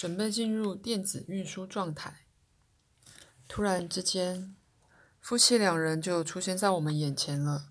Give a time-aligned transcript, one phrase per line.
[0.00, 2.24] 准备进入电子运输状态。
[3.46, 4.56] 突然之间，
[5.20, 7.66] 夫妻两人就出现在我们眼前了，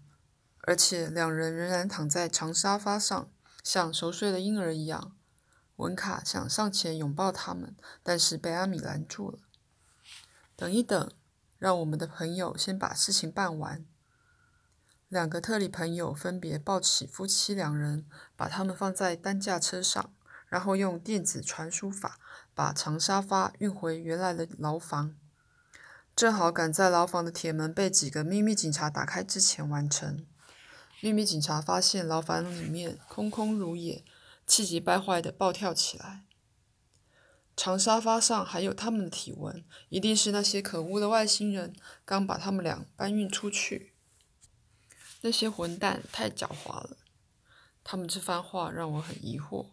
[0.60, 3.32] 而且两人仍然躺在长沙发上，
[3.64, 5.18] 像熟睡的婴儿一样。
[5.78, 9.40] 文卡想上前拥抱他们，但是被阿米拦住了。
[10.56, 11.12] 等一等，
[11.58, 13.84] 让我们的朋友先把事情办完。
[15.08, 20.14] 两个特里朋友分别抱起夫妻两人，把他们放在担架车上。
[20.50, 22.20] 然后用电子传输法
[22.54, 25.16] 把长沙发运回原来的牢房，
[26.16, 30.26] 正好赶在牢房的铁门被几个秘密警察打开之前完成。
[31.02, 34.04] 秘密警察发现牢房里面空空如也，
[34.46, 36.26] 气急败坏地暴跳起来。
[37.56, 41.74] 长沙发上还有他们的体温，一定是那些可恶的外星人
[42.04, 43.94] 刚把他们俩搬运出去。
[45.22, 46.98] 那些混蛋太狡猾了，
[47.84, 49.68] 他们这番话让我很疑惑。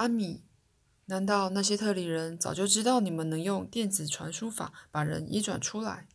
[0.00, 0.42] 阿米，
[1.04, 6.08] 难道那些特里人早就知道你们能用电子传输法把人移转出来？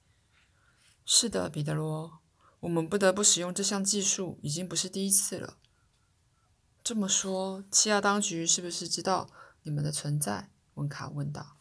[1.05, 2.17] 是的，彼得罗，
[2.61, 5.57] 我们不得不使用这项技术，已经不是第一次了。
[6.83, 9.29] 这么说，气压当局是不是知道
[9.61, 10.49] 你们的存在？
[10.73, 11.55] 温卡问道。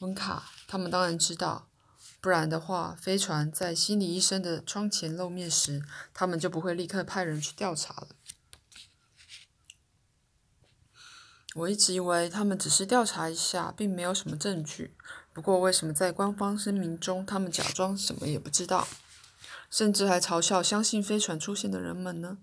[0.00, 1.68] 温卡，他们当然知道，
[2.20, 8.08] 不然的话，飞船在心理医生的窗前露面时，他们就不会立刻派人去调查了。
[11.54, 14.96] 我一直以为他们只是调查一下，并没有什么证据。
[15.34, 18.88] 不过，为什么在官方声明中，他们假装什么也不知道，
[19.70, 22.38] 甚至还嘲笑相信飞船出现的人们呢？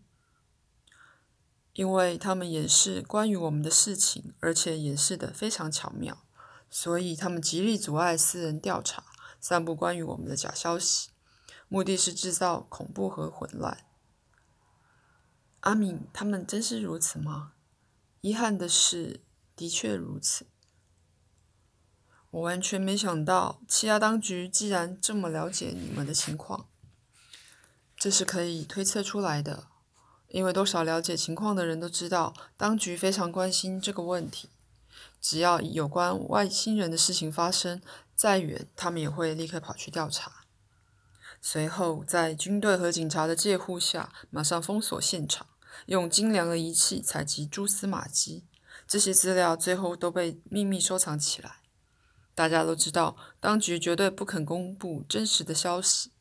[1.73, 6.23] 因为他们掩饰关于我们的事情，而且掩饰得非常巧妙，
[6.69, 9.03] 所以他们极力阻碍私人调查，
[9.39, 11.09] 散布关于我们的假消息，
[11.67, 13.85] 目的是制造恐怖和混乱。
[15.61, 17.53] 阿敏，他们真是如此吗？
[18.22, 19.22] 遗憾的是，
[19.56, 20.45] 的确如此。
[22.31, 26.68] 我完全没想到，气压当局既然这么了解你们的情况，
[27.97, 29.68] 这是可以推测出来的。
[30.28, 34.50] 因为多少了解情况的人都知道，当局非常关心这个问题。
[35.19, 37.81] 只要有关外星人的事情发生，
[38.16, 40.46] 再远他们也会立刻跑去调查。
[41.41, 45.47] 随后，在军队和警察的介护下，马上封锁现场。
[45.88, 48.45] 用精良的仪器采集蛛丝马迹，
[48.88, 51.57] 这些资料最后都被秘密收藏起来。
[52.35, 56.12] 大家都知道，当局绝对不肯公布真实的消息。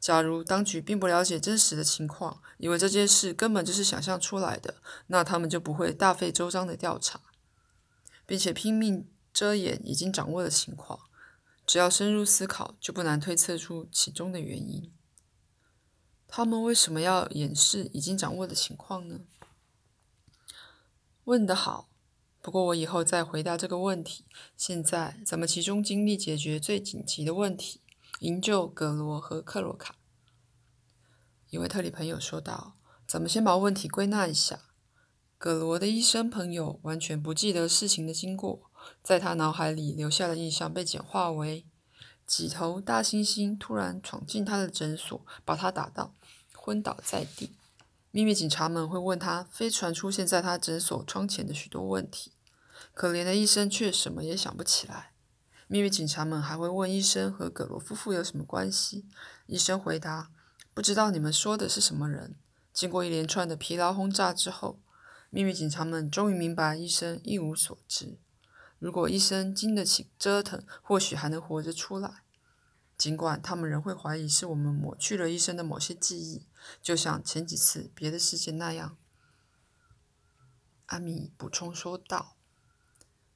[0.00, 4.76] 假如当局并不了解真实的情况，以为这件事根本就是想象出来的，
[5.08, 7.20] 那他们就不会大费周章的调查，
[8.26, 10.98] 并且拼命遮掩已经掌握的情况。
[11.66, 14.90] 只要深入思考，就不难推测出其中的原因。
[16.32, 19.20] 他们为什么要掩饰已经掌握的情况呢？
[21.24, 21.88] 问得好，
[22.40, 24.24] 不过我以后再回答这个问题。
[24.56, 27.80] 现在咱们集中精力解决最紧急的问题，
[28.20, 29.96] 营救格罗和克罗卡。
[31.50, 32.76] 一位特里朋友说道
[33.08, 34.60] ：“咱们先把问题归纳一下。
[35.36, 38.70] 葛罗的医生朋友完全不记得事情的经过，
[39.02, 41.66] 在他脑海里留下的印象被简化为：
[42.24, 46.14] 几头大猩猩突然闯进他的诊所，把他打到。”
[46.62, 47.56] 昏倒在地，
[48.10, 52.32] 秘密警察们会问他飞船出现在他诊所窗前的许多问题，
[52.92, 55.12] 可怜的医生却什么也想不起来。
[55.66, 59.06] 秘密警察们还会问医生和葛罗夫妇有什么关系，
[59.46, 60.30] 医生回答
[60.74, 62.36] 不知道你们说的是什么人。
[62.74, 64.78] 经过一连串的疲劳轰炸之后，
[65.30, 68.18] 秘密警察们终于明白医生一无所知。
[68.78, 72.22] 如果医生经得起折腾，或许还能活着出来。
[72.98, 76.42] 尽管他们仍会怀疑是我们抹去了医生的某些记忆，
[76.82, 78.96] 就像前几次别的事件那样，
[80.86, 82.36] 阿米补充说道。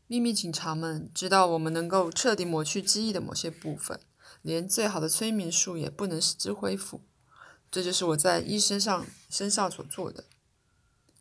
[0.06, 4.00] 秘密警察们知道我们能够彻底抹去记忆的某些部分，
[4.42, 7.02] 连最好的催眠术也不能使之恢复。
[7.70, 10.26] 这就是我在医生上身上所做的。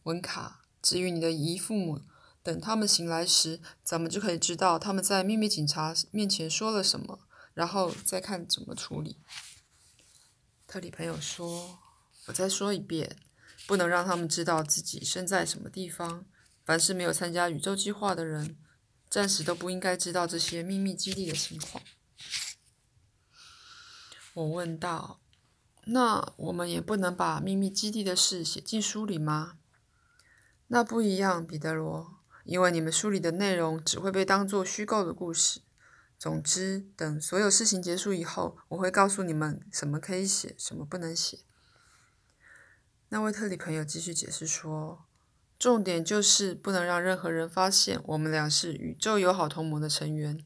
[0.04, 2.02] 文卡，至于你的姨父母，
[2.44, 7.20] 等他们醒来时，咱们就可以知道他们在秘密警察面前说了什么。
[7.54, 9.20] 然后再看怎么处理。
[10.66, 11.78] 特里朋友说
[12.28, 13.18] ：“我再说一遍，
[13.68, 16.26] 不能让他们知道自己身在什么地方。
[16.66, 18.58] 凡是没有参加宇宙计划的人，
[19.10, 21.84] 暂时都不应该知道这些秘密基地的情况。”
[24.34, 25.20] 我问道
[25.88, 29.58] ：“那我们也不能把秘密基地的事写进书里吗？”
[30.68, 35.62] 那不一样，彼得罗，因为你们书里的内容只会被当作虚构的故事。
[36.18, 41.40] 总之，等所有事情结束以后，我会告诉你们什么可以写，什么不能写。
[43.14, 45.06] 那位特里朋友继续解释说
[45.60, 50.44] ：“重点就是不能让任何人发现我们俩是宇宙友好同盟的成员。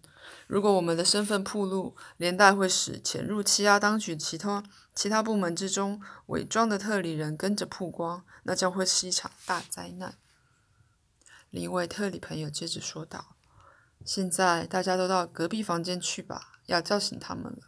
[0.47, 4.61] 如果我们的身份暴露，连带会使潜入欺压当局其他
[4.93, 10.15] 其他部门之中伪装的特里人跟着曝光，那将会是一场大灾难。
[11.49, 13.37] 另一位特里朋友接着说道
[14.03, 17.59] ：“现在大家都到隔壁房间去吧，要叫醒他们了。”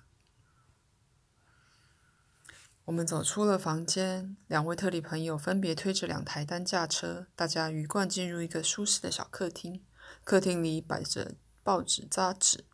[2.89, 9.83] 我们走出了房间，两位特里朋友分别推着两台担架车，大家鱼贯进入一个舒适的小客厅。
[10.23, 12.65] 客厅里摆着报纸、杂志。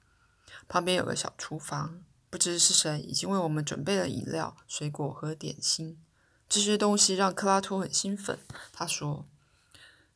[0.69, 6.01] 旁边有个小厨房，不知是谁已经为我们准备了饮料、水果和点心。
[6.47, 8.39] 这些东西让克拉托很兴奋。
[8.71, 9.27] 他说：“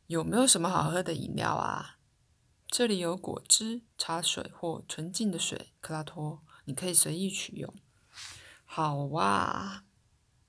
[0.07, 1.97] 有没有什么好喝的饮料啊？
[2.67, 5.73] 这里有果汁、茶水或纯净的水。
[5.81, 7.73] 克拉托，你可以随意取用。”
[8.63, 9.83] 好哇！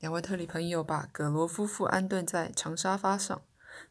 [0.00, 3.42] 两位特里朋友把葛罗夫妇安顿在长沙发上，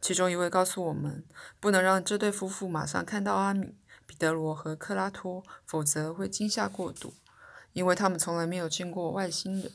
[0.01, 1.23] 其中一位告诉我们，
[1.59, 3.75] 不能让这对夫妇马上看到阿米。
[4.07, 7.13] 彼得罗和克拉托，否则会惊吓过度，
[7.73, 9.71] 因为他们从来没有见过外星人，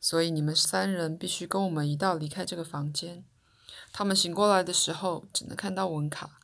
[0.00, 3.24] 所以你们三人必须跟我们一道离开这个房间。
[3.92, 6.40] 他们醒过来的时候，只能看到文卡。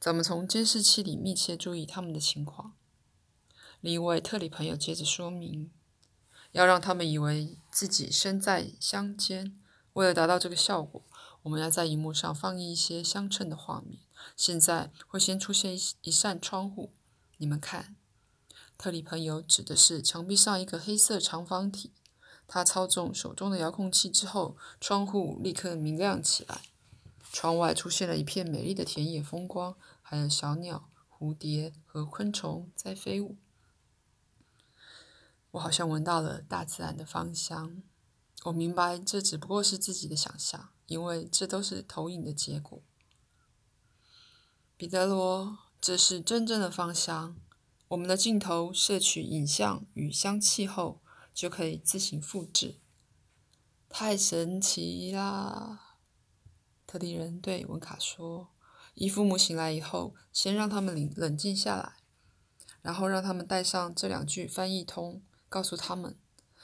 [0.00, 2.72] 咱们从监视器里密切注意他们的情况。
[3.80, 5.70] 另一位特里朋友接着说明，
[6.52, 9.58] 要让他们以为自己身在乡间。
[9.94, 11.02] 为了达到这个效果，
[11.42, 14.00] 我们要在荧幕上放映一些相称的画面。
[14.36, 16.92] 现在会先出现一一扇窗户，
[17.36, 17.96] 你们看，
[18.78, 21.92] 特里朋友指的是墙壁上一个黑色长方体。
[22.46, 26.60] 他操纵手中的遥控器之后，窗户立刻明亮起来。
[27.32, 33.36] 窗外出现了一片美丽的田野风光，还有小鸟、蝴蝶和昆虫在飞舞。
[35.52, 37.82] 我好像闻到了大自然的芳香。
[38.44, 42.82] 我明白这只不过是自己的想象，因为这都是投影的结果。
[44.76, 47.36] 彼得罗，这是真正的芳香。
[47.88, 51.00] 我们的镜头摄取影像与香气后，
[51.32, 52.80] 就可以自行复制。
[53.88, 55.96] 太神奇啦！
[56.86, 58.48] 特地人对文卡说
[58.94, 61.96] ：“伊父母醒来以后，先让他们冷冷静下来，
[62.80, 65.22] 然后让他们带上这两句翻译通，
[65.52, 66.16] 告诉他们，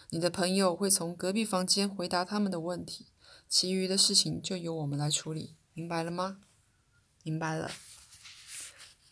[0.08, 3.08] 你的朋友会从隔壁房间回答他们的问题，
[3.46, 5.56] 其余的事情就由我们来处理。
[5.75, 6.38] 明白了吗？
[7.23, 7.70] 明白了。”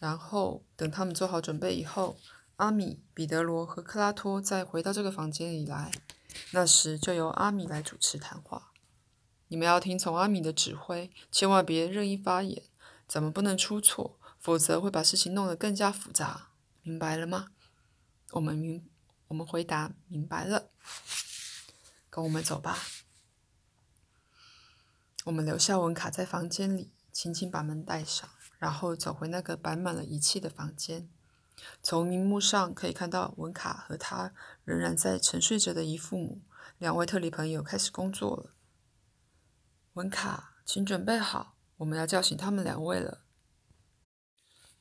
[0.00, 2.16] 然后等他们做好准备以后，
[2.56, 5.90] 阿米、彼得罗和克拉托再回到这个房间里来。
[6.52, 8.72] 那时就由阿米来主持谈话。
[9.48, 12.62] 你们要听从阿米的指挥，千万别任意发言，
[13.06, 16.48] 咱们不能出错，否则会把事情弄得更加复杂。
[16.82, 17.48] 明白了吗？
[18.32, 18.88] 我们明，
[19.28, 20.70] 我们回答明白了。
[22.10, 22.78] 跟我们走吧。
[25.24, 28.28] 我们留下文卡在房间里，轻轻把门带上。
[28.58, 31.10] 然后走回那个摆满了仪器的房间，
[31.82, 34.32] 从荧幕上可以看到文卡和他
[34.64, 36.40] 仍然在沉睡着的姨父母。
[36.78, 38.54] 两位特里朋友开始工作了。
[39.92, 43.26] 文卡，请准备好，我们要叫醒他们两位了。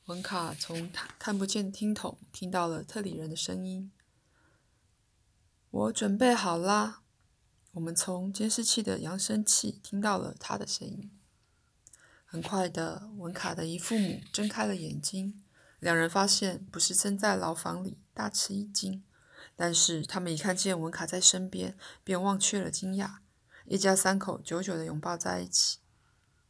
[0.06, 3.92] 文卡从看不见听筒听到了特里人的声音。
[5.76, 7.02] 我准备好啦。
[7.72, 11.10] 我们从监视器的扬声器听到了他的声音。
[12.24, 15.44] 很快的，文卡的姨父母睁开了眼睛。
[15.78, 19.04] 两人发现不是正在牢房里，大吃一惊。
[19.54, 23.16] 但是他们一看见文卡在身边，便忘却了惊讶。
[23.66, 25.80] 一家三口久久的拥抱在一起，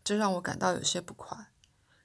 [0.04, 1.48] 这让我感到有些不快。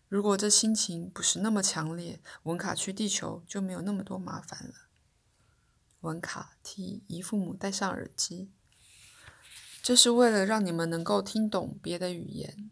[0.07, 4.73] 如果这心情不是那么强烈，文卡去地球就没有那么多麻烦了。
[6.01, 8.51] 文卡替姨父母戴上耳机，
[9.81, 12.69] 这是为了让你们能够听懂别的语言。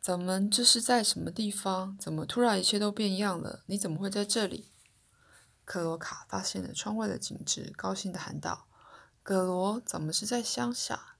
[0.00, 1.98] 咱们这是在什么地方？
[1.98, 3.64] 怎么突然一切都变样了？
[3.66, 4.70] 你怎么会在这里？
[5.64, 8.68] 克罗卡发现了窗外的景致，高兴地喊道
[9.24, 11.16] ：“葛罗，咱们是在乡下。”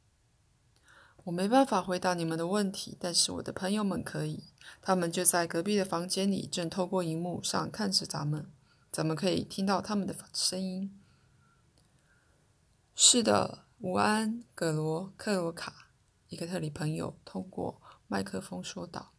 [1.25, 4.45] 我没办法回答你们的问题，但是我的朋友们可以。
[4.81, 8.49] 他们就在隔壁的房间里，正透过荧幕上看着咱们。
[8.97, 10.99] 咱们可以听到他们的声音。
[12.95, 15.91] 是的，午安，葛罗克罗卡，
[16.31, 17.79] 一个特里朋友通过。
[18.09, 19.13] 麦克风说道：“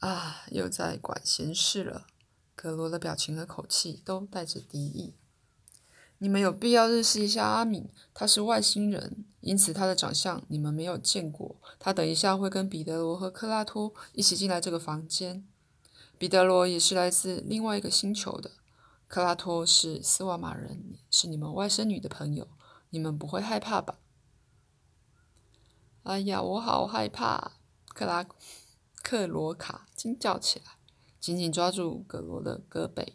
[0.00, 2.06] 啊，又在管闲事了。”
[2.54, 5.14] 格罗的表情和口气都带着敌意。
[6.18, 11.56] 你们有必要认识一下阿米，他是外星人，因此他的长相你们没有见过。
[11.78, 15.48] 他等一下会跟彼得罗和克拉托一起进来这个房间。
[16.18, 18.50] 彼得罗也是来自另外一个星球的，
[19.06, 22.48] 克拉托是斯瓦马人，是你们外甥女的朋友。
[22.90, 23.98] 你们不会害怕吧？
[26.04, 27.58] 哎呀，我好害怕！
[27.84, 28.26] 克拉
[29.02, 30.78] 克罗卡惊叫起来，
[31.20, 33.12] 紧紧抓住葛罗的胳膊。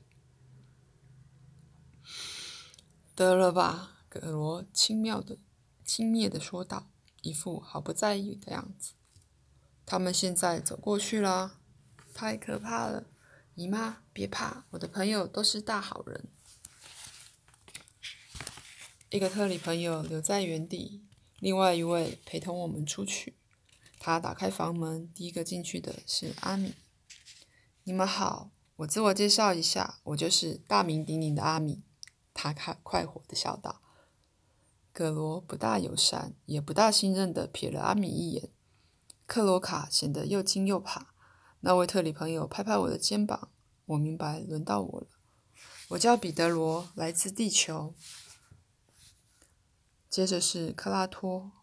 [3.15, 5.39] 得了吧，葛罗轻妙的、
[5.83, 6.91] 轻蔑的说道，
[7.21, 8.93] 一副毫不在意的样子。
[9.85, 11.59] 他们现在走过去了，
[12.13, 13.07] 太可怕了！
[13.55, 16.27] 姨妈，别怕，我的朋友都是大好人。
[19.09, 21.03] 一个特里朋友留在原地，
[21.39, 23.35] 另外一位陪同我们出去。
[23.99, 26.73] 他打开房门，第一个进去的是阿米。
[27.83, 31.83] 你们好，我自我介绍一下，我就是大名鼎鼎的阿米。
[32.33, 33.81] 他快快活的笑道。
[34.91, 38.49] 葛罗不大友善，也不大信任的瞥了阿米一眼。
[39.25, 41.12] 克罗卡显得又惊又怕。
[41.65, 43.47] 那位特里朋友拍拍我的肩膀，
[43.85, 45.07] 我明白，轮到我了。
[45.91, 47.95] 我叫彼得罗，来自地球。
[50.09, 51.53] 接着是克拉托，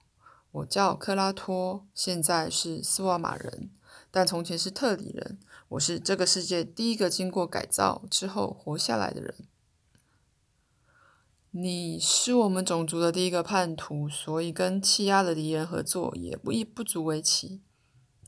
[0.52, 3.71] 我叫克拉托，现在是斯瓦马人，
[4.11, 5.38] 但从前是特里人。
[5.69, 9.35] 我是这个世界第一个经过改造之后活下来的人。
[11.50, 17.61] 你是我们种族的第一个叛徒，所以跟欺压的敌人合作也不一不足为奇。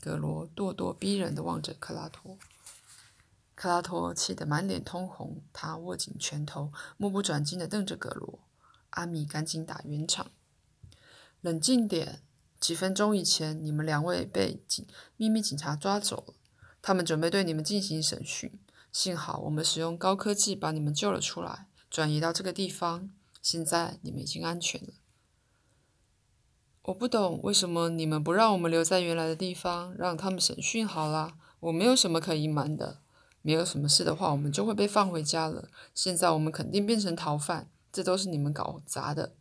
[0.03, 2.37] 格罗咄咄逼人的望着克拉托，
[3.55, 8.39] 克拉托气得满脸通红，他握紧拳头，目不转睛的瞪着格罗。
[8.89, 10.31] 阿米赶紧打圆场，
[11.39, 12.21] 冷静点。
[12.59, 16.33] 几分钟以前，你们两位被警秘密警察抓走了，
[16.81, 18.59] 他们准备对你们进行审讯。
[18.91, 23.09] 幸好我们使用高科技把你们救了出来，转移到这个地方。
[23.41, 24.93] 现在你们已经安全了。
[26.83, 31.35] 我不懂为什么你们不让我们留在原来的地方，让他们审讯好了。
[31.61, 32.99] 我没有什么可隐瞒的，
[33.41, 35.69] 没有什么事的话，我们就会被放回家了。
[35.95, 37.69] 现在我们肯定变成逃犯。
[37.91, 39.35] 这都是你们搞砸的。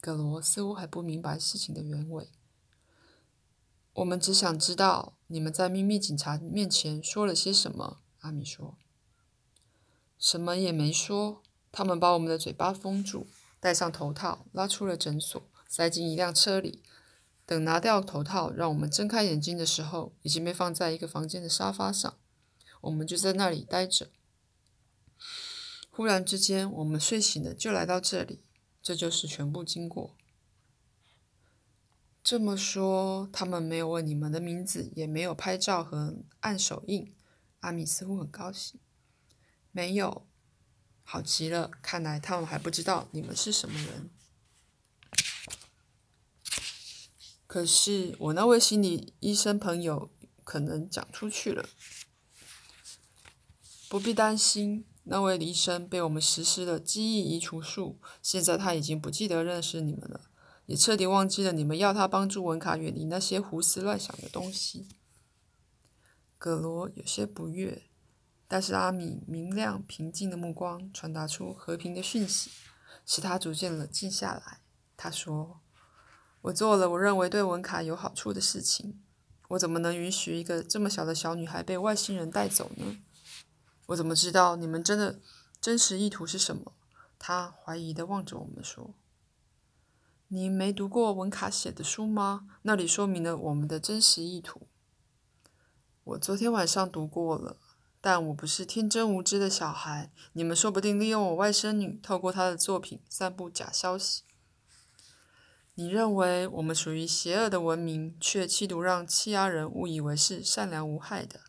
[0.00, 2.28] 格罗似乎还不明白事情的原委。
[3.94, 8.00] 我们只想知道你们在秘密警察面前说了些什么。
[8.20, 8.76] 阿米说
[10.18, 11.42] ：“什么也没说。
[11.70, 13.28] 他们把我们的嘴巴封住，
[13.60, 16.82] 戴上头套，拉出了诊所，塞进一辆车里。
[17.46, 22.18] 等拿掉头套，让我们睁开眼睛的时候，已经被放在一个房间的沙发上。
[22.80, 24.10] 我们就在那里待着。”
[25.90, 28.44] 忽然之间，我们睡醒了，就来到这里。
[28.82, 30.16] 这就是全部经过。
[32.22, 37.14] 这么说，他们没有问你们的名字，也没有拍照和按手印。
[37.60, 38.78] 阿米似乎很高兴。
[39.72, 40.26] 没有，
[41.02, 41.70] 好极了。
[41.82, 44.10] 看来他们还不知道你们是什么人。
[47.48, 50.12] 可是我那位心理医生朋友
[50.44, 51.68] 可能讲出去了。
[53.88, 54.84] 不必担心。
[55.10, 60.28] 那位医生被我们实施了记忆移除术，现在他已经不记得认识你们了，
[60.66, 64.86] 也彻底忘记了你们要他帮助文卡远离那些胡思乱想的东西。
[66.36, 67.84] 葛罗有些不悦，
[68.46, 72.50] 但是阿米明亮平静的目光传达出和平的讯息，
[73.06, 74.60] 使他逐渐冷静下来。
[74.94, 75.62] 他说
[76.48, 78.98] ：“我做了我认为对文卡有好处的事情，
[79.48, 82.98] 我怎么能允许一个这么小的小女孩被外星人带走呢？”
[83.88, 85.20] 我怎么知道你们真的
[85.60, 86.72] 真实意图是什么？
[87.18, 88.94] 他怀疑的望着我们说
[90.28, 92.46] ：“你没读过文卡写的书吗？
[92.62, 94.68] 那里说明了我们的真实意图。”
[96.04, 97.58] 我昨天晚上读过了，
[98.00, 100.10] 但我不是天真无知的小孩。
[100.32, 104.22] 你们说不定利用我外甥女，透过她的作品散布假消息。
[105.78, 111.42] 你认为我们属于邪恶的文明，却企图让欺压人误以为是善良无害的。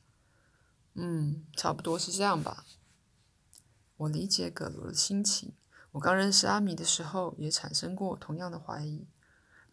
[0.93, 2.63] 嗯，差不多是这样吧。
[3.98, 5.53] 我理解葛罗的心情。
[5.93, 9.07] 我刚认识阿米的时候，也产生过同样的怀疑。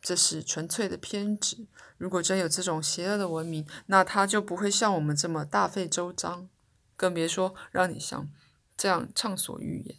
[0.01, 1.67] 这是纯粹的偏执。
[1.99, 6.49] 如果真有这种邪恶的文明，那他就不会像我们这么大费周章，
[6.97, 8.31] 更别说让你像
[8.75, 9.99] 这样畅所欲言。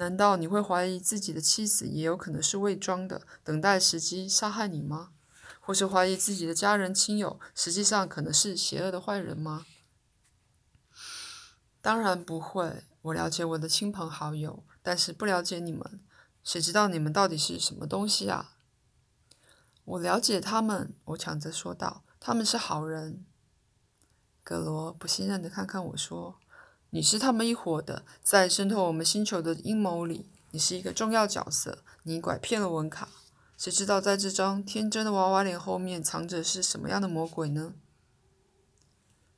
[0.00, 5.10] 难道你会怀疑自己的妻子也有可能是伪装的，等待时机杀害你吗？
[5.60, 9.66] 或是怀疑自己的家人亲友实际上可能是邪恶的坏人吗？
[11.82, 16.00] 当然不会，我了解我的亲朋好友，但是不了解你们。
[16.42, 18.56] 谁知道你们到底是什么东西啊？
[19.84, 23.26] 我了解他们，我抢着说道：“他们是好人。”
[24.42, 26.38] 格罗不信任的看看我说
[26.92, 31.84] ：“你是他们一伙的，在渗透我们星球的阴谋里，你是一个重要角色。
[32.02, 33.08] 你拐骗了文卡，
[33.56, 37.74] 谁知道在这张天真的娃娃脸后面藏着是什么样的魔鬼呢？”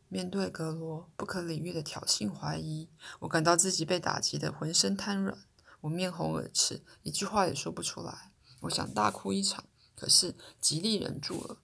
[0.08, 2.88] 面对格罗不可理喻的挑衅怀疑，
[3.20, 5.38] 我感到自己被打击得浑身瘫软，
[5.82, 8.32] 我面红耳赤，一句话也说不出来。
[8.60, 11.58] 我想大哭一场，可是极力忍住了。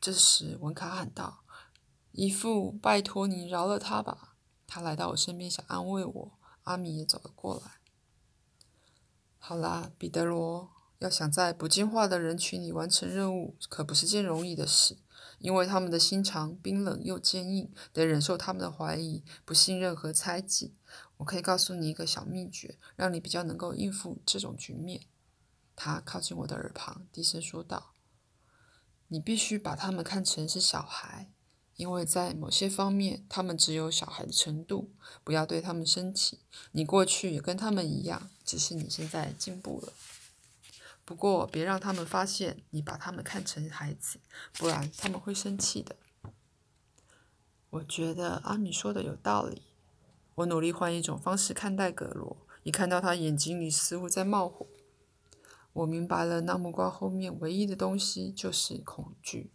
[0.00, 1.44] 这时，文卡喊道
[2.12, 4.33] ：“姨父，拜托你饶了他吧。”
[4.74, 6.32] 他来到我身边，想安慰我。
[6.64, 7.78] 阿米也走了过来。
[9.38, 14.96] 好啦，彼得罗，要想在不进化的人群里完成任务，可不是件容易的事，
[15.38, 20.74] 因为他们的心肠冰冷又坚硬，得忍受他们的怀疑、不信任和猜忌。
[21.18, 25.02] 我可以告诉你一个小秘诀，让你比较能够应付这种局面。
[25.76, 27.92] 他靠近我的耳旁，低声说道
[29.06, 31.30] ：“你必须把他们看成是小孩。”
[31.76, 34.90] 因为在某些方面，他们只有小孩的程度，
[35.24, 36.38] 不要对他们生气。
[36.72, 39.92] 你过去也跟他们一样，只是你现在进步了。
[41.04, 44.20] 不过，别让他们发现你把他们看成孩子，
[44.54, 45.96] 不然他们会生气的。
[47.70, 49.62] 我觉得阿米说的有道理。
[50.36, 54.66] 我努力换一种方式看待葛罗，一看到他眼睛里似乎在冒火，
[55.72, 59.50] 我明白了，那目光后面唯一的东西就是恐惧。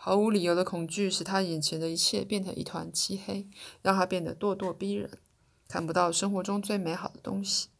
[0.00, 3.48] 毫无理由的恐惧使他眼前的一切变成一团漆黑，
[3.82, 5.18] 让他变得咄咄逼人，
[5.66, 7.70] 看不到生活中最美好的东西。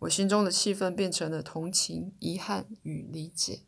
[0.00, 3.62] 我心中的气氛变成了同情、遗憾与理解。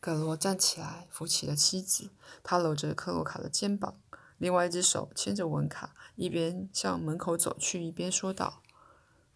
[0.00, 2.10] 葛罗站起来，扶起了妻子，
[2.42, 3.96] 他搂着克洛卡的肩膀，
[4.36, 8.64] 另外一只手牵着文卡，一边向门口走去，一边说道：“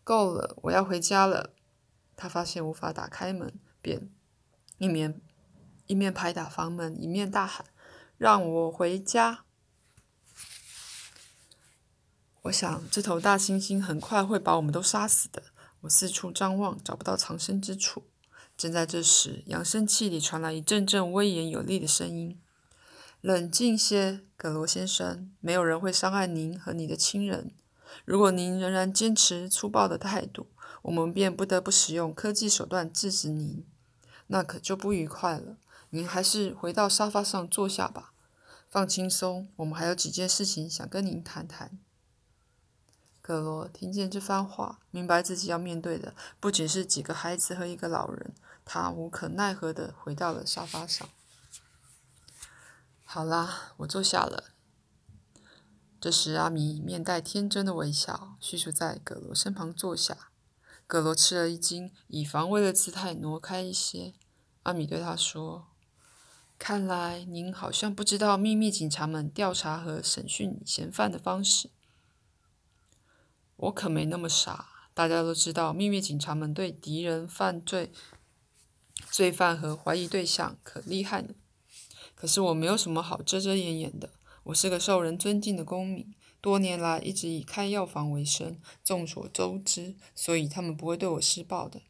[0.02, 1.52] 够了，我要回家了。”
[2.16, 4.10] 他发现无法打开门，便
[4.78, 5.20] 一面。
[5.92, 7.66] 一面拍打房门，一面大喊
[8.16, 9.44] ：“让我回家！”
[12.44, 15.42] 我想，这头大猩猩很快会把我们都杀死的。
[15.82, 18.04] 我四处张望，找不到藏身之处。
[18.56, 22.40] 正在这时，扬声器里传来一阵阵威严有力的声音
[23.20, 27.54] ：“冷静些，葛罗先生，没有人会伤害您和你的亲人。
[28.06, 30.46] 如果您仍然坚持粗暴的态度，
[30.80, 33.66] 我们便不得不使用科技手段制止您，
[34.28, 35.58] 那可就不愉快了。”
[35.94, 38.14] 您还是回到沙发上坐下吧，
[38.70, 39.50] 放轻松。
[39.56, 41.78] 我们还有几件事情想跟您谈谈。
[43.20, 48.32] 葛罗听见这番话，明白自己要面对的不仅是几个孩子和一个老人，
[48.64, 51.06] 他无可奈何地回到了沙发上。
[53.04, 54.44] 好啦，我坐下了。
[56.00, 60.30] 这时，阿米面带天真的微笑，迅速在葛罗身旁坐下。
[60.86, 64.14] 葛罗吃了一惊，以防卫的姿态挪开一些。
[64.62, 65.66] 阿米对他说。
[66.64, 71.70] 看来您好像不知道秘密警察们调查和审讯嫌犯的方式。
[73.56, 74.68] 我可没那么傻。
[74.94, 77.90] 大家都知道，秘密警察们对敌人、犯罪、
[79.10, 81.34] 罪犯和怀疑对象可厉害呢。
[82.14, 84.10] 可是我没有什么好遮遮掩掩的。
[84.44, 88.60] 我是个受人尊敬的公民，多年来一直以开药房为生。
[88.84, 91.82] 众所周知，所以他们不会对我施暴的。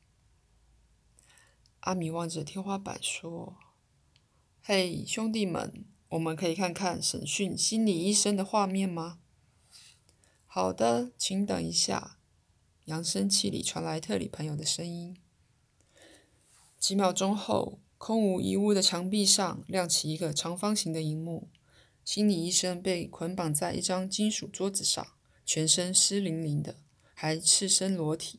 [1.81, 3.59] 阿米望着天花板说。
[4.65, 9.19] 嘿，兄弟们，我们可以看看审讯心理医生的画面吗？
[10.47, 12.19] 好的，请等一下。
[12.85, 15.17] 扬声器里传来特里朋友的声音。
[16.79, 21.49] 几秒钟后，空无一物的墙壁上亮起一个长方形的荧幕。
[22.05, 25.05] 心理医生被捆绑在一张金属桌子上，
[25.45, 26.77] 全身湿淋淋的，
[27.15, 28.39] 还赤身裸体。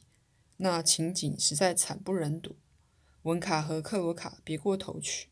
[0.56, 2.56] 那情景实在惨不忍睹。
[3.24, 5.28] 文卡和克罗卡别过头去。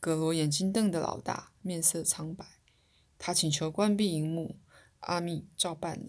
[0.00, 2.46] 格罗眼睛瞪得老大，面色苍白。
[3.18, 4.58] 他请求关闭荧幕，
[5.00, 6.08] 阿密照办了。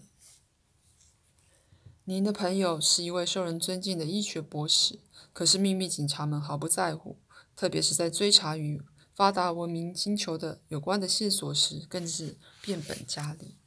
[2.04, 5.00] 您的朋友是一位受人尊敬的医学博士，
[5.34, 7.20] 可是秘密警察们毫不在乎，
[7.54, 8.82] 特别是在追查与
[9.14, 13.58] 发达文明星球的有关的线索时，更是变本加厉。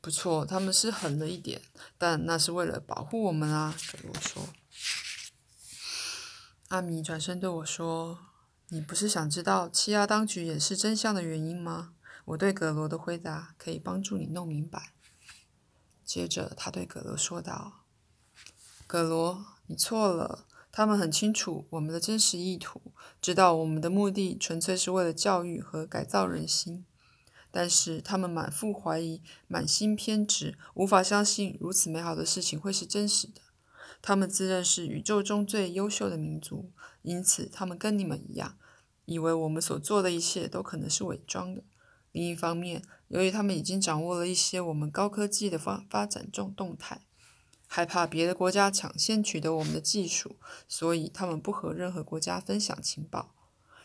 [0.00, 1.60] 不错，他们是狠了一点，
[1.98, 3.76] 但那是为了保护我们啊。
[3.92, 4.48] 格罗说。
[6.68, 8.18] 阿米转身对我说。
[8.70, 11.94] 你不是想知道欺压当局掩饰真相的原因吗？
[12.26, 14.92] 我对葛罗的回答可以帮助你弄明白。
[16.04, 17.84] 接着，他对葛罗说道
[18.86, 20.46] ：“葛罗，你错了。
[20.70, 26.84] 他们很清楚我们的真实意图，知道我们的目的纯粹是为了教育和改造人心。
[27.50, 33.40] 但是，他们满腹怀疑，满心偏执，无法相信如此美好的事情会是真实的。
[34.02, 36.70] 他们自认是宇宙中最优秀的民族。”
[37.02, 38.58] 因此，他们跟你们一样，
[39.04, 41.62] 以为我们所做的一切都可能是伪装的。
[42.12, 47.02] 另一方面，由于他们已经掌握了一些我们高科技的发发展中动态，
[47.66, 53.34] 害怕别的国家抢先取得我们的技术，所以他们不和任何国家分享情报，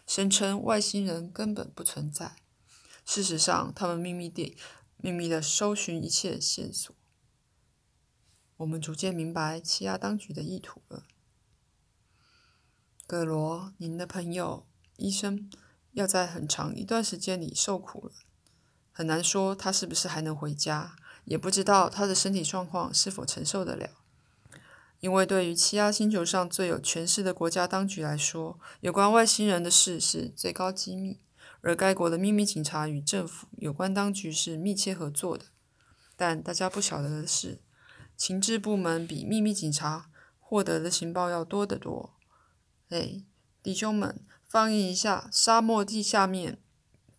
[0.07, 2.37] 声称外星人根本不存在。
[3.05, 4.57] 事实上，他们秘密地、
[4.97, 6.95] 秘密地搜寻一切线索。
[8.57, 11.03] 我们逐渐明白欺压当局的意图了。
[13.13, 14.65] 葛罗，您的朋友
[14.97, 15.47] 医生
[15.91, 18.13] 要在很长一段时间里受苦了，
[18.91, 20.95] 很难说他是不是还能回家，
[21.25, 23.91] 也不知道他的身体状况是否承受得了。
[24.99, 31.19] 因为对于欺压星球上最有权势的国家当局来说，有关外星人的事是最高机密，
[31.61, 35.45] 而该国的秘密警察与政府有关当局是密切合作的。
[36.15, 37.61] 但大家不晓得的是，
[38.17, 42.15] 情治部门比秘密警察获得的情报要多得多。
[42.89, 43.23] 哎，
[43.61, 46.59] 弟兄们，放映一下沙漠地下面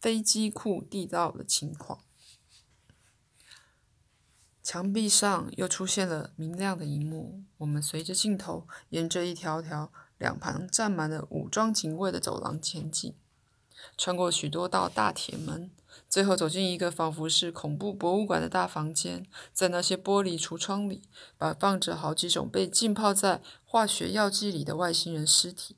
[0.00, 2.00] 飞机库地道的情况。
[4.62, 7.42] 墙壁上又出现了明亮的一幕。
[7.58, 13.14] 我们随着镜头，沿着一条条两旁站满了武装警卫的走廊前进，
[13.98, 15.70] 穿过许多道大铁门，
[16.08, 19.26] 最后走进一个仿佛是恐怖博物馆的大房间。
[19.52, 21.02] 在那些玻璃橱窗里，
[21.36, 25.76] 摆放着好几种被浸泡在化学药剂里的外星人尸体，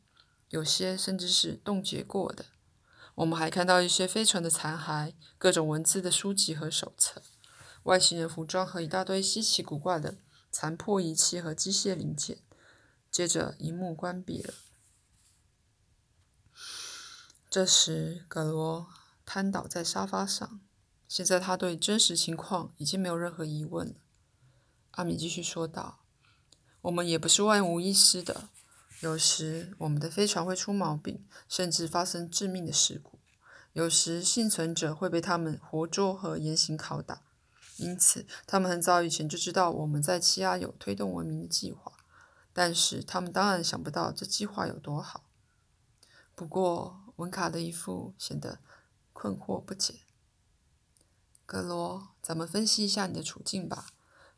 [0.51, 2.47] 有些甚至是冻结过的。
[3.17, 7.23] 我们还看到一些飞船的残骸、各种文字的书籍和手册。
[7.85, 10.17] 外星人服装和一大堆稀奇古怪的
[10.51, 12.39] 残破仪器和机械零件。
[13.11, 14.53] 接着，荧幕关闭了。
[17.49, 18.89] 这时，葛罗
[19.27, 20.61] 瘫倒在沙发上。
[21.07, 23.95] 现在，他对真实情况已经没有任何疑问了。
[24.93, 26.01] 阿米继续说道
[26.83, 28.49] ：“我们也不是万无一失的。
[29.01, 33.19] 有时，我们的飞船会出毛病，甚至发生致命的事故；
[33.75, 37.23] 有时，幸存者会被他们活捉和严刑拷打。”
[37.77, 41.93] 因此，他们很早以前就知道我们在欺压有推动文明的计划，
[42.55, 45.25] 但是他们当然想不到这计划有多好。
[46.35, 48.61] 不过，文卡的一副显得
[49.19, 50.01] 困惑不解。
[51.47, 53.87] 格罗，咱们分析一下你的处境吧。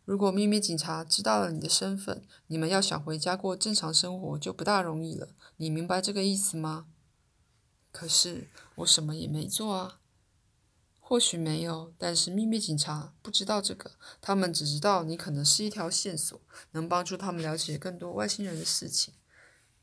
[0.05, 5.35] 如果秘密警察知道了你的身份，你们要想回家过正常生活就不大容易了。
[5.57, 6.87] 你明白这个意思吗？
[7.91, 9.99] 可是我什么也没做啊。
[11.01, 19.15] 或许没有，但是秘密警察不知道这个，他们只知道你可能是一条线索，能帮助他们了解更多外星人的事情。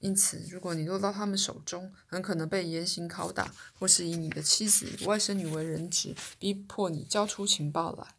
[0.06, 8.14] 因此，如果你落到他们手中，很可能被严刑拷打，或是以你的妻子外甥女为人质，逼迫你交出情报来。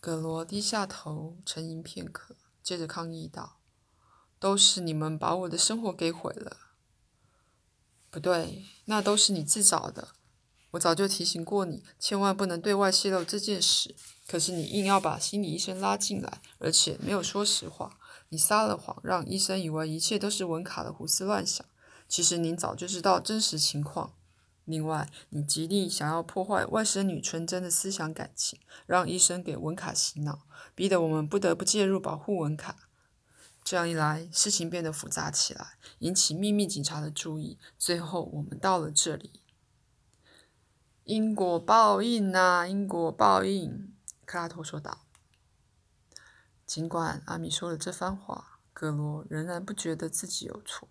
[0.00, 3.58] 葛罗低下头，沉吟片刻，接着抗议道
[4.38, 6.56] ：“都是你们把我的生活给毁了。”
[8.08, 10.10] 不对，那都是你自找的。
[10.72, 13.96] 我早就提醒过你，千万不能对外泄露这件事。
[14.28, 17.98] 可是你硬要把心理医生拉进来，而且没有说实话。
[18.32, 21.66] 你撒了谎，让医生以为一切都是文卡的胡思乱想。
[22.08, 24.14] 其实您早就知道真实情况。
[24.64, 32.88] 另外，你极力想要破坏外甥女纯真的思想感情，让医生给文卡洗脑，逼得我们不得不介入保护文卡。
[33.62, 37.58] 这样一来，事情变得复杂起来，引起秘密警察的注意。
[37.78, 39.42] 最后，我们到了这里。
[41.04, 42.66] 因果报应啊！
[42.66, 43.92] 因果报应，
[44.24, 45.02] 克拉托说道。
[46.72, 50.88] 尽管阿米说了这番话，格罗仍然不觉得自己有错。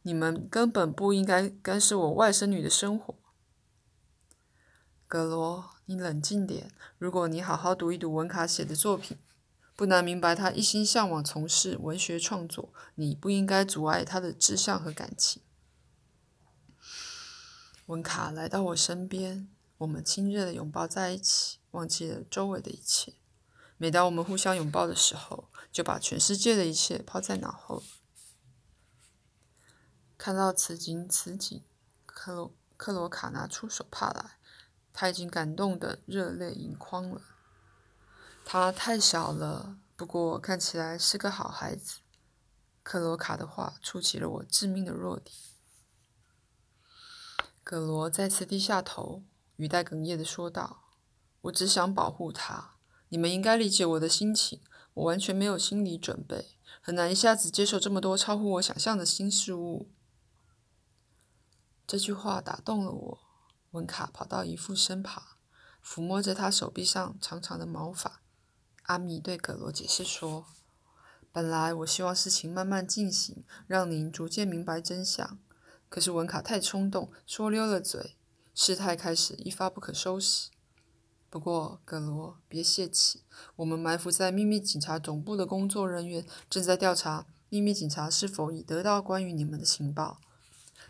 [0.00, 3.14] 你们根本不应该干涉我外甥女的生活。
[5.06, 6.72] 格罗，你冷静点。
[6.96, 9.18] 如果你好好读一读文卡写的作品，
[9.76, 12.72] 不难明白他一心向往从事文学创作。
[12.94, 15.42] 你不应该阻碍他的志向和感情。
[17.84, 23.19] 文卡来到我身边，我们亲热的拥抱在一起，忘记了周围的一切。
[23.82, 27.82] 每当我们互相拥抱的时候，就把全世界的一切抛在脑后。
[30.18, 31.64] 看到此景此景，
[32.04, 34.38] 克罗克罗卡拿出手帕来，
[34.92, 37.22] 他已经感动得热泪盈眶了。
[38.44, 42.00] 他太小了，不过看起来是个好孩子。
[42.82, 45.34] 克罗卡的话触起了我致命的弱点。
[47.64, 49.22] 葛罗再次低下头，
[49.56, 50.84] 语带哽咽的说道
[51.40, 52.74] ：“我只想保护他。
[53.10, 54.60] 你们应该理解我的心情。
[54.94, 59.88] 我完全没有心理准备，很难一下子接受这么多超乎我想象的新事物。”
[61.86, 63.18] 这句话打动了我。
[63.70, 65.22] 文卡跑到姨父身旁，
[65.84, 68.20] 抚摸着他手臂上长长的毛发。
[68.82, 70.46] 阿米对葛罗解释说
[71.30, 75.38] ：“本来我希望事情慢慢进行，让您逐渐明白真相。”
[75.88, 78.16] 可是文卡太冲动，说溜了嘴，
[78.54, 80.50] 事态开始一发不可收拾。
[81.30, 83.22] 不过，葛罗，别泄气，
[83.56, 90.20] 我们埋伏在秘密警察总部的工作人员正在调查秘密警察是否已得到关于你们的情报。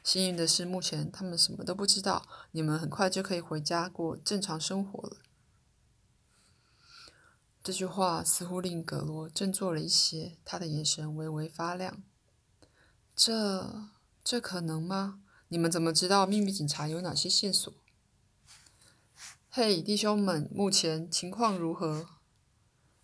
[0.02, 5.18] 幸运的是，目前他们什么都不知道，你们很快就可以回家过正常生活了。
[7.62, 12.02] 这句话似乎令葛罗振作了一些，他的眼神微微发亮。
[13.14, 13.90] 这
[14.24, 15.20] 这可能吗？
[15.48, 17.70] 你们怎么知道秘密警察有哪些线索？
[19.52, 22.06] 嘿，弟兄们，目前情况如何？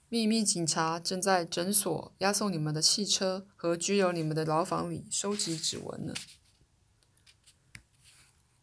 [0.08, 6.14] 秘密警察正在诊所押送你们的汽车和拘留你们的牢房里收集指纹呢。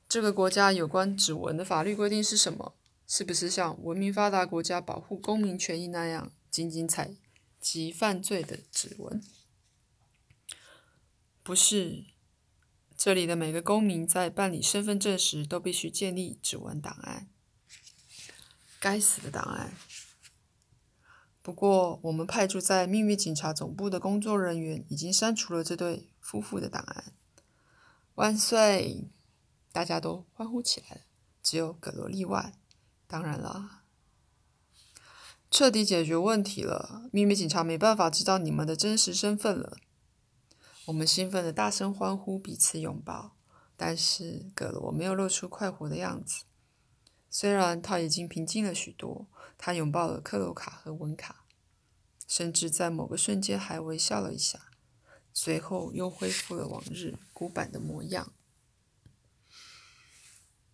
[0.08, 2.74] 这个国家有关指纹的法律规定是什么？
[3.06, 7.14] 是不是像文明发达国家保护公民权益那样，仅仅采
[7.60, 9.22] 集犯罪的指纹？
[11.44, 12.06] 不是。
[12.96, 17.28] 这里的每个公民在办理身份证时都必须建立指纹档案。
[18.84, 19.72] 该死的档案！
[21.42, 27.14] 不过，我们派驻在秘密警察总部的工作人员已经删除了这对夫妇的档案。
[28.16, 29.10] 万岁！
[29.72, 31.02] 大家都欢呼起来了，
[31.42, 32.56] 只有葛罗例外。
[33.08, 33.84] 当然了，
[35.50, 37.10] 彻底解决问题了。
[37.14, 39.78] 秘密警察没办法知道你们的真实身份了。
[40.88, 43.38] 我们兴奋的大声欢呼，彼此拥抱。
[43.78, 46.44] 但是葛罗没有露出快活的样子，
[47.36, 49.28] 虽然他已经平静了许多。
[49.58, 51.46] 他拥抱了克罗卡和文卡，
[52.28, 54.60] 甚至在某个瞬间还微笑了一下，
[55.32, 58.34] 随后又恢复了往日古板的模样。